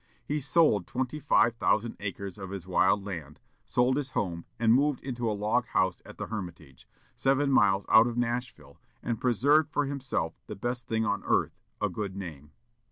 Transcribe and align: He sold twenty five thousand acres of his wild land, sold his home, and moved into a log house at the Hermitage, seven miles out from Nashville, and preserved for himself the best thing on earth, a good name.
He 0.25 0.39
sold 0.39 0.87
twenty 0.87 1.19
five 1.19 1.57
thousand 1.57 1.95
acres 1.99 2.39
of 2.39 2.49
his 2.49 2.65
wild 2.65 3.05
land, 3.05 3.39
sold 3.67 3.97
his 3.97 4.09
home, 4.17 4.45
and 4.57 4.73
moved 4.73 4.99
into 5.03 5.29
a 5.29 5.33
log 5.33 5.67
house 5.67 6.01
at 6.07 6.17
the 6.17 6.25
Hermitage, 6.25 6.87
seven 7.15 7.51
miles 7.51 7.85
out 7.87 8.07
from 8.07 8.19
Nashville, 8.19 8.79
and 9.03 9.21
preserved 9.21 9.69
for 9.69 9.85
himself 9.85 10.33
the 10.47 10.55
best 10.55 10.87
thing 10.87 11.05
on 11.05 11.23
earth, 11.23 11.59
a 11.79 11.87
good 11.87 12.15
name. 12.15 12.51